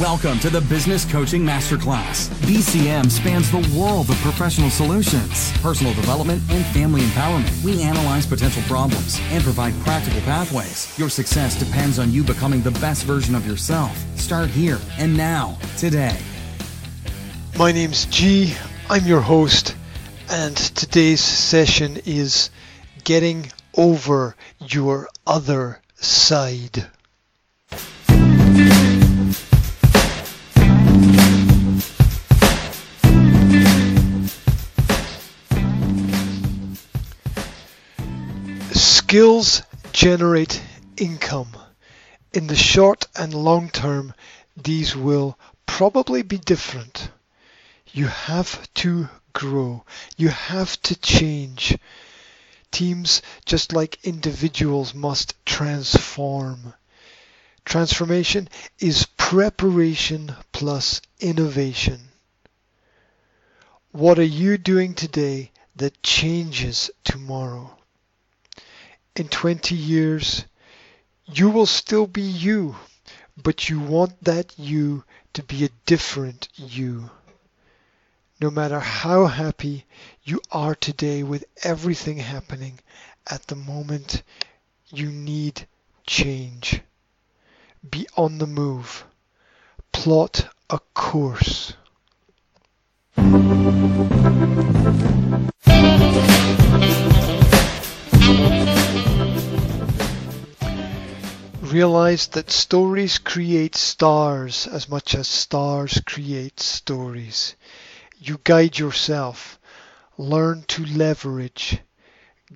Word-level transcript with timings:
Welcome 0.00 0.40
to 0.40 0.50
the 0.50 0.60
Business 0.62 1.04
Coaching 1.04 1.42
Masterclass. 1.42 2.28
BCM 2.48 3.08
spans 3.08 3.48
the 3.48 3.78
world 3.78 4.10
of 4.10 4.16
professional 4.16 4.68
solutions, 4.68 5.56
personal 5.58 5.94
development, 5.94 6.42
and 6.50 6.66
family 6.74 7.02
empowerment. 7.02 7.62
We 7.62 7.80
analyze 7.80 8.26
potential 8.26 8.64
problems 8.64 9.20
and 9.30 9.44
provide 9.44 9.72
practical 9.84 10.20
pathways. 10.22 10.92
Your 10.98 11.08
success 11.08 11.56
depends 11.56 12.00
on 12.00 12.10
you 12.10 12.24
becoming 12.24 12.60
the 12.60 12.72
best 12.72 13.04
version 13.04 13.36
of 13.36 13.46
yourself. 13.46 13.96
Start 14.18 14.50
here 14.50 14.80
and 14.98 15.16
now, 15.16 15.56
today. 15.78 16.18
My 17.56 17.70
name's 17.70 18.06
G. 18.06 18.52
I'm 18.90 19.06
your 19.06 19.20
host, 19.20 19.76
and 20.28 20.56
today's 20.56 21.20
session 21.20 21.98
is 22.04 22.50
getting 23.04 23.52
over 23.76 24.34
your 24.58 25.08
other 25.24 25.80
side. 25.94 26.84
Skills 39.14 39.62
generate 39.92 40.60
income. 40.96 41.56
In 42.32 42.48
the 42.48 42.56
short 42.56 43.06
and 43.14 43.32
long 43.32 43.70
term, 43.70 44.12
these 44.56 44.96
will 44.96 45.38
probably 45.66 46.22
be 46.22 46.36
different. 46.36 47.10
You 47.92 48.08
have 48.08 48.68
to 48.74 49.08
grow. 49.32 49.84
You 50.16 50.30
have 50.30 50.82
to 50.82 50.96
change. 50.96 51.78
Teams, 52.72 53.22
just 53.46 53.72
like 53.72 54.00
individuals, 54.02 54.94
must 54.94 55.34
transform. 55.46 56.74
Transformation 57.64 58.48
is 58.80 59.06
preparation 59.16 60.34
plus 60.50 61.00
innovation. 61.20 62.08
What 63.92 64.18
are 64.18 64.24
you 64.24 64.58
doing 64.58 64.92
today 64.94 65.52
that 65.76 66.02
changes 66.02 66.90
tomorrow? 67.04 67.78
In 69.16 69.28
20 69.28 69.74
years, 69.74 70.44
you 71.26 71.50
will 71.50 71.66
still 71.66 72.06
be 72.06 72.22
you, 72.22 72.76
but 73.36 73.68
you 73.68 73.78
want 73.80 74.24
that 74.24 74.58
you 74.58 75.04
to 75.32 75.42
be 75.42 75.64
a 75.64 75.70
different 75.86 76.48
you. 76.56 77.10
No 78.40 78.50
matter 78.50 78.80
how 78.80 79.26
happy 79.26 79.86
you 80.24 80.40
are 80.50 80.74
today 80.74 81.22
with 81.22 81.44
everything 81.62 82.18
happening 82.18 82.80
at 83.26 83.46
the 83.46 83.54
moment, 83.54 84.22
you 84.88 85.10
need 85.10 85.66
change. 86.06 86.82
Be 87.88 88.08
on 88.16 88.38
the 88.38 88.46
move. 88.46 89.04
Plot 89.92 90.48
a 90.68 90.80
course. 90.92 91.74
Realize 101.74 102.28
that 102.28 102.52
stories 102.52 103.18
create 103.18 103.74
stars 103.74 104.68
as 104.68 104.88
much 104.88 105.12
as 105.12 105.26
stars 105.26 106.00
create 106.06 106.60
stories. 106.60 107.56
You 108.16 108.38
guide 108.44 108.78
yourself. 108.78 109.58
Learn 110.16 110.62
to 110.68 110.84
leverage. 110.84 111.80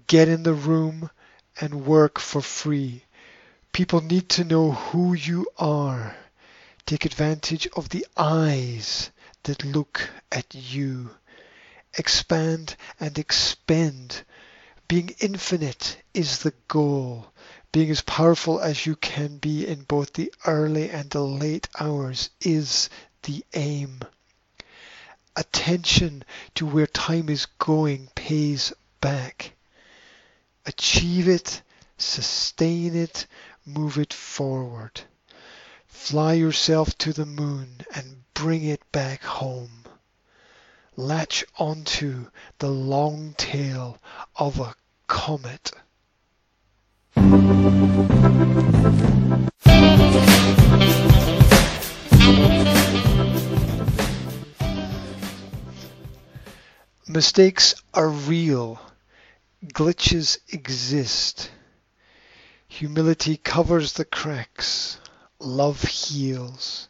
Get 0.07 0.29
in 0.29 0.45
the 0.45 0.55
room 0.55 1.11
and 1.61 1.85
work 1.85 2.21
for 2.21 2.41
free. 2.41 3.03
People 3.73 4.03
need 4.03 4.29
to 4.29 4.45
know 4.45 4.71
who 4.71 5.15
you 5.15 5.49
are. 5.59 6.17
Take 6.87 7.05
advantage 7.05 7.67
of 7.75 7.89
the 7.89 8.07
eyes 8.17 9.11
that 9.43 9.65
look 9.65 10.09
at 10.31 10.55
you. 10.55 11.11
Expand 11.99 12.77
and 13.01 13.19
expend. 13.19 14.23
Being 14.87 15.11
infinite 15.19 15.97
is 16.15 16.39
the 16.39 16.55
goal 16.69 17.33
being 17.71 17.91
as 17.91 18.01
powerful 18.03 18.61
as 18.61 18.87
you 18.87 18.97
can 18.97 19.39
be 19.39 19.67
in 19.67 19.83
both 19.83 20.15
the 20.15 20.33
early 20.47 20.91
and 20.91 21.11
the 21.11 21.23
late 21.23 21.69
hours 21.79 22.31
is 22.41 22.89
the 23.23 23.45
aim. 23.55 24.01
Attention 25.37 26.25
to 26.55 26.67
where 26.67 26.87
time 26.87 27.29
is 27.29 27.47
going 27.59 28.09
pays 28.15 28.73
back. 29.01 29.53
Achieve 30.67 31.29
it, 31.29 31.63
sustain 31.97 32.97
it, 32.97 33.27
move 33.65 33.99
it 33.99 34.13
forward. 34.13 35.01
Fly 35.87 36.33
yourself 36.33 36.97
to 36.99 37.13
the 37.13 37.27
moon 37.27 37.83
and 37.95 38.25
bring 38.35 38.65
it 38.65 38.81
back 38.93 39.23
home. 39.23 39.85
Latch 40.97 41.45
onto 41.59 42.31
the 42.59 42.71
long 42.71 43.35
tail 43.37 43.99
of 44.37 44.59
a 44.59 44.75
comet. 45.07 45.71
Mistakes 57.07 57.75
are 57.95 58.09
real. 58.09 58.81
Glitches 59.65 60.39
exist. 60.49 61.51
Humility 62.69 63.37
covers 63.37 63.95
the 63.95 64.05
cracks. 64.05 64.99
Love 65.39 65.83
heals. 65.83 66.89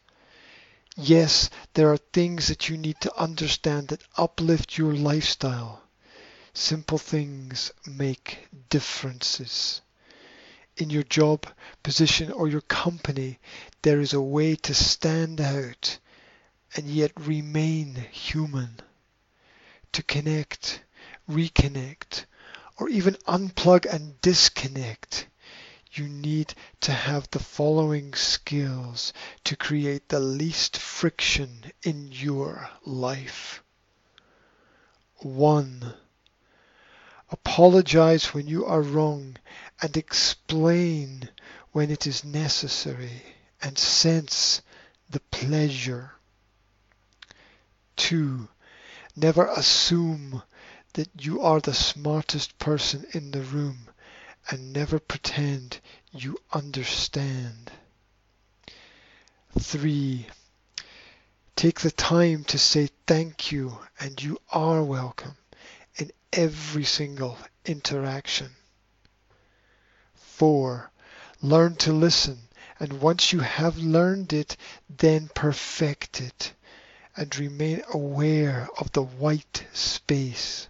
Yes, 0.96 1.50
there 1.74 1.90
are 1.92 1.96
things 1.96 2.48
that 2.48 2.68
you 2.68 2.76
need 2.76 3.00
to 3.00 3.16
understand 3.18 3.88
that 3.88 4.02
uplift 4.16 4.76
your 4.76 4.92
lifestyle. 4.92 5.82
Simple 6.52 6.98
things 6.98 7.72
make 7.86 8.48
differences 8.68 9.80
in 10.80 10.90
your 10.90 11.02
job 11.02 11.46
position 11.82 12.32
or 12.32 12.48
your 12.48 12.60
company, 12.62 13.38
there 13.82 14.00
is 14.00 14.12
a 14.12 14.20
way 14.20 14.54
to 14.54 14.74
stand 14.74 15.40
out 15.40 15.98
and 16.74 16.86
yet 16.86 17.12
remain 17.18 17.94
human. 18.10 18.80
To 19.92 20.02
connect, 20.02 20.82
reconnect, 21.28 22.24
or 22.78 22.88
even 22.88 23.14
unplug 23.26 23.86
and 23.86 24.20
disconnect, 24.20 25.26
you 25.92 26.08
need 26.08 26.54
to 26.80 26.92
have 26.92 27.28
the 27.30 27.38
following 27.38 28.14
skills 28.14 29.12
to 29.44 29.56
create 29.56 30.08
the 30.08 30.20
least 30.20 30.76
friction 30.76 31.72
in 31.82 32.08
your 32.12 32.70
life. 32.84 33.62
1. 35.16 35.94
Apologize 37.30 38.32
when 38.32 38.46
you 38.46 38.64
are 38.64 38.80
wrong 38.80 39.36
and 39.82 39.96
explain 39.96 41.28
when 41.72 41.90
it 41.90 42.06
is 42.06 42.24
necessary 42.24 43.22
and 43.60 43.78
sense 43.78 44.62
the 45.10 45.20
pleasure. 45.20 46.12
2. 47.96 48.48
Never 49.14 49.46
assume 49.46 50.42
that 50.94 51.10
you 51.18 51.42
are 51.42 51.60
the 51.60 51.74
smartest 51.74 52.58
person 52.58 53.04
in 53.12 53.30
the 53.32 53.42
room 53.42 53.88
and 54.50 54.72
never 54.72 54.98
pretend 54.98 55.80
you 56.10 56.38
understand. 56.52 57.70
3. 59.58 60.26
Take 61.56 61.80
the 61.80 61.90
time 61.90 62.44
to 62.44 62.58
say 62.58 62.88
thank 63.06 63.52
you 63.52 63.78
and 64.00 64.22
you 64.22 64.40
are 64.50 64.82
welcome 64.82 65.36
every 66.38 66.84
single 66.84 67.36
interaction. 67.64 68.48
4. 70.14 70.88
Learn 71.42 71.74
to 71.74 71.92
listen, 71.92 72.38
and 72.78 73.00
once 73.00 73.32
you 73.32 73.40
have 73.40 73.76
learned 73.76 74.32
it, 74.32 74.56
then 74.88 75.28
perfect 75.34 76.20
it, 76.20 76.52
and 77.16 77.36
remain 77.36 77.82
aware 77.92 78.68
of 78.78 78.92
the 78.92 79.02
white 79.02 79.66
space. 79.72 80.68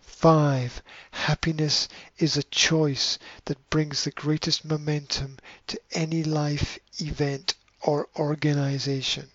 5. 0.00 0.82
Happiness 1.10 1.88
is 2.18 2.36
a 2.36 2.44
choice 2.44 3.18
that 3.46 3.70
brings 3.70 4.04
the 4.04 4.12
greatest 4.12 4.64
momentum 4.64 5.36
to 5.66 5.80
any 5.90 6.22
life 6.22 6.78
event 7.00 7.54
or 7.82 8.08
organization. 8.16 9.28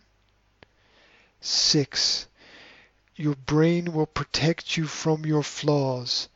6. 1.41 2.27
Your 3.23 3.35
brain 3.35 3.93
will 3.93 4.05
protect 4.05 4.75
you 4.75 4.85
from 4.85 5.25
your 5.25 5.43
flaws 5.43 6.27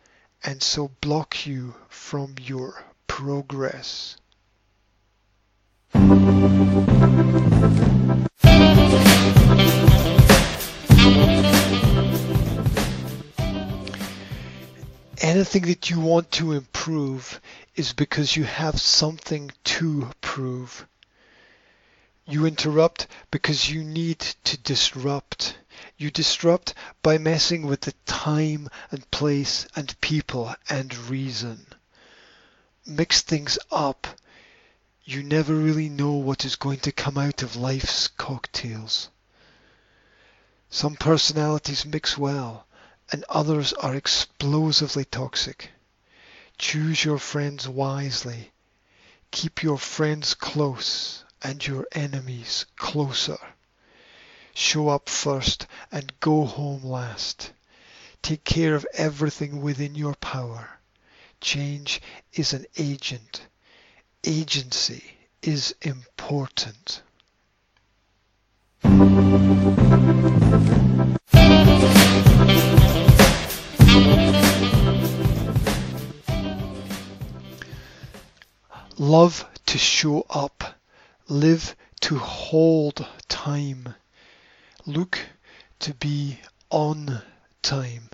and 0.42 0.64
so 0.64 0.88
block 1.02 1.46
you 1.46 1.76
from 1.90 2.36
your 2.42 2.86
progress. 3.08 4.16
Anything 15.20 15.64
that 15.64 15.90
you 15.90 16.00
want 16.00 16.32
to 16.32 16.54
improve 16.54 17.42
is 17.76 17.92
because 17.92 18.38
you 18.38 18.46
have 18.46 18.80
something 18.80 19.52
to 19.66 20.10
prove. 20.22 20.88
You 22.26 22.46
interrupt 22.46 23.08
because 23.30 23.70
you 23.70 23.84
need 23.84 24.20
to 24.20 24.58
disrupt. 24.58 25.58
You 26.00 26.12
disrupt 26.12 26.76
by 27.02 27.18
messing 27.18 27.66
with 27.66 27.82
the 27.82 27.94
time 28.06 28.70
and 28.92 29.10
place 29.10 29.66
and 29.76 30.00
people 30.00 30.54
and 30.70 30.96
reason. 30.96 31.66
Mix 32.86 33.22
things 33.22 33.58
up. 33.72 34.08
You 35.04 35.24
never 35.24 35.56
really 35.56 35.90
know 35.90 36.12
what 36.12 36.46
is 36.46 36.56
going 36.56 36.82
to 36.82 36.92
come 36.92 37.18
out 37.18 37.42
of 37.42 37.56
life's 37.56 38.08
cocktails. 38.10 39.10
Some 40.70 40.96
personalities 40.98 41.84
mix 41.84 42.16
well, 42.16 42.68
and 43.12 43.26
others 43.28 43.74
are 43.74 43.96
explosively 43.96 45.06
toxic. 45.06 45.72
Choose 46.60 47.06
your 47.06 47.18
friends 47.18 47.68
wisely. 47.68 48.52
Keep 49.32 49.64
your 49.64 49.80
friends 49.80 50.36
close 50.36 51.24
and 51.42 51.66
your 51.66 51.88
enemies 51.94 52.66
closer. 52.76 53.40
Show 54.60 54.90
up 54.90 55.08
first 55.08 55.68
and 55.92 56.20
go 56.20 56.44
home 56.44 56.84
last. 56.84 57.52
Take 58.24 58.44
care 58.44 58.74
of 58.74 58.88
everything 58.96 59.62
within 59.62 59.94
your 59.94 60.16
power. 60.16 60.80
Change 61.40 62.02
is 62.34 62.54
an 62.54 62.66
agent. 62.76 63.46
Agency 64.24 65.04
is 65.44 65.76
important. 65.84 67.04
Love 78.98 79.46
to 79.68 79.78
show 79.78 80.26
up. 80.32 80.80
Live 81.30 81.76
to 82.02 82.18
hold 82.18 83.06
time. 83.30 83.94
Look 84.88 85.20
to 85.80 85.94
be 85.94 86.40
on 86.70 87.22
time. 87.62 88.10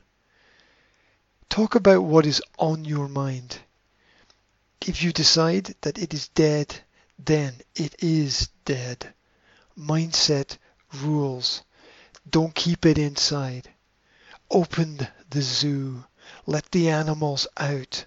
Talk 1.47 1.75
about 1.75 2.01
what 2.01 2.25
is 2.25 2.41
on 2.57 2.83
your 2.83 3.07
mind. 3.07 3.59
If 4.81 5.03
you 5.03 5.13
decide 5.13 5.75
that 5.81 5.99
it 5.99 6.15
is 6.15 6.29
dead, 6.29 6.81
then 7.19 7.61
it 7.75 7.93
is 7.99 8.49
dead. 8.65 9.13
Mindset 9.77 10.57
rules. 10.95 11.61
Don't 12.27 12.55
keep 12.55 12.87
it 12.87 12.97
inside. 12.97 13.69
Open 14.49 15.07
the 15.29 15.43
zoo. 15.43 16.05
Let 16.47 16.71
the 16.71 16.89
animals 16.89 17.45
out. 17.55 18.05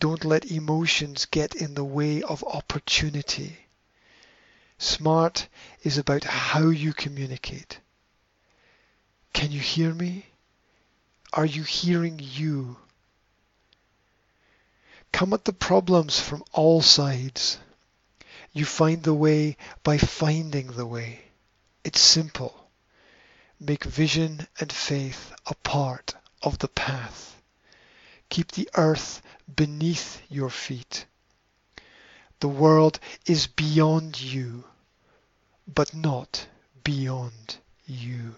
Don't 0.00 0.24
let 0.24 0.50
emotions 0.50 1.26
get 1.26 1.54
in 1.54 1.74
the 1.74 1.84
way 1.84 2.24
of 2.24 2.42
opportunity. 2.42 3.56
Smart 4.82 5.46
is 5.84 5.96
about 5.96 6.24
how 6.24 6.70
you 6.70 6.92
communicate. 6.92 7.78
Can 9.32 9.52
you 9.52 9.60
hear 9.60 9.94
me? 9.94 10.26
Are 11.32 11.46
you 11.46 11.62
hearing 11.62 12.18
you? 12.20 12.78
Come 15.12 15.32
at 15.34 15.44
the 15.44 15.52
problems 15.52 16.18
from 16.18 16.42
all 16.50 16.82
sides. 16.82 17.58
You 18.52 18.64
find 18.64 19.04
the 19.04 19.14
way 19.14 19.56
by 19.84 19.98
finding 19.98 20.72
the 20.72 20.86
way. 20.86 21.26
It's 21.84 22.00
simple. 22.00 22.68
Make 23.60 23.84
vision 23.84 24.48
and 24.58 24.72
faith 24.72 25.32
a 25.46 25.54
part 25.54 26.16
of 26.42 26.58
the 26.58 26.66
path. 26.66 27.40
Keep 28.30 28.50
the 28.50 28.68
earth 28.74 29.22
beneath 29.54 30.20
your 30.28 30.50
feet. 30.50 31.06
The 32.40 32.48
world 32.48 32.98
is 33.26 33.46
beyond 33.46 34.20
you 34.20 34.64
but 35.66 35.94
not 35.94 36.46
beyond 36.84 37.58
you. 37.86 38.34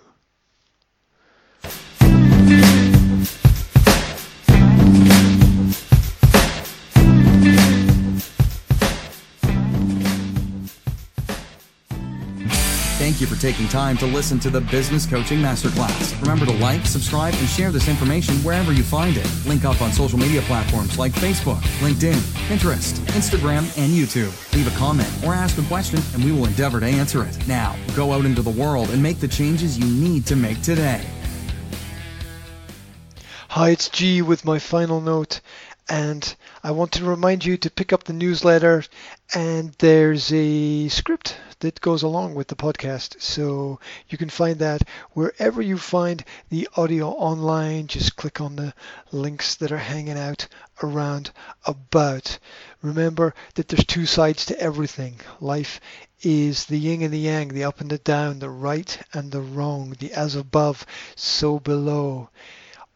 Thank 13.15 13.31
you 13.31 13.37
for 13.37 13.41
taking 13.41 13.69
time 13.69 13.97
to 13.99 14.07
listen 14.07 14.41
to 14.41 14.51
the 14.51 14.61
Business 14.61 15.07
Coaching 15.07 15.39
Masterclass. 15.39 16.21
Remember 16.21 16.47
to 16.47 16.53
like, 16.55 16.85
subscribe, 16.85 17.33
and 17.35 17.47
share 17.47 17.71
this 17.71 17.87
information 17.87 18.35
wherever 18.39 18.73
you 18.73 18.83
find 18.83 19.17
it. 19.17 19.47
Link 19.47 19.65
up 19.65 19.81
on 19.81 19.93
social 19.93 20.19
media 20.19 20.43
platforms 20.43 20.99
like 20.99 21.13
Facebook, 21.13 21.61
LinkedIn, 21.79 22.17
Pinterest, 22.49 22.95
Instagram, 23.13 23.59
and 23.79 23.93
YouTube. 23.93 24.33
Leave 24.53 24.67
a 24.67 24.77
comment 24.77 25.09
or 25.25 25.33
ask 25.33 25.57
a 25.59 25.63
question, 25.69 26.01
and 26.13 26.25
we 26.25 26.33
will 26.33 26.47
endeavor 26.47 26.81
to 26.81 26.87
answer 26.87 27.23
it. 27.23 27.39
Now, 27.47 27.77
go 27.95 28.13
out 28.13 28.25
into 28.25 28.43
the 28.43 28.51
world 28.51 28.91
and 28.91 29.01
make 29.01 29.21
the 29.21 29.29
changes 29.29 29.79
you 29.79 29.87
need 29.87 30.27
to 30.27 30.35
make 30.35 30.61
today. 30.61 31.07
Hi, 33.55 33.71
it's 33.71 33.89
G 33.89 34.21
with 34.21 34.45
my 34.45 34.59
final 34.59 35.01
note 35.01 35.41
and 35.89 36.35
I 36.65 36.73
want 36.73 36.91
to 36.95 37.05
remind 37.05 37.45
you 37.45 37.57
to 37.59 37.71
pick 37.71 37.93
up 37.93 38.03
the 38.03 38.13
newsletter 38.13 38.83
and 39.33 39.73
there's 39.79 40.33
a 40.33 40.89
script 40.89 41.37
that 41.61 41.81
goes 41.81 42.03
along 42.03 42.35
with 42.35 42.49
the 42.49 42.57
podcast. 42.57 43.23
So 43.23 43.79
you 44.09 44.19
can 44.19 44.29
find 44.29 44.59
that 44.59 44.83
wherever 45.13 45.63
you 45.63 45.79
find 45.79 46.25
the 46.49 46.69
audio 46.77 47.11
online. 47.11 47.87
Just 47.87 48.17
click 48.17 48.41
on 48.41 48.57
the 48.57 48.75
links 49.13 49.55
that 49.55 49.71
are 49.71 49.79
hanging 49.79 50.19
out 50.19 50.49
around 50.83 51.31
about. 51.65 52.41
Remember 52.83 53.37
that 53.55 53.69
there's 53.69 53.87
two 53.87 54.05
sides 54.05 54.47
to 54.47 54.59
everything. 54.59 55.21
Life 55.41 55.81
is 56.23 56.65
the 56.65 56.77
yin 56.77 57.03
and 57.03 57.15
the 57.15 57.19
yang, 57.19 57.51
the 57.51 57.63
up 57.63 57.81
and 57.81 57.91
the 57.91 57.99
down, 57.99 58.41
the 58.41 58.51
right 58.51 58.99
and 59.13 59.31
the 59.31 59.43
wrong, 59.43 59.95
the 60.01 60.13
as 60.13 60.35
above, 60.35 60.85
so 61.15 61.61
below. 61.61 62.31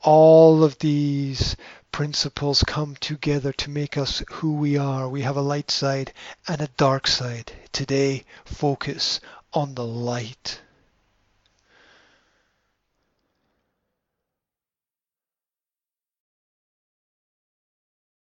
All 0.02 0.62
of 0.62 0.78
these 0.78 1.56
principles 1.90 2.62
come 2.62 2.94
together 2.96 3.52
to 3.54 3.70
make 3.70 3.96
us 3.96 4.22
who 4.28 4.54
we 4.54 4.76
are. 4.76 5.08
We 5.08 5.22
have 5.22 5.36
a 5.36 5.42
light 5.42 5.70
side 5.70 6.12
and 6.46 6.60
a 6.60 6.70
dark 6.76 7.06
side. 7.06 7.52
Today, 7.72 8.24
focus 8.44 9.20
on 9.52 9.74
the 9.74 9.84
light. 9.84 10.60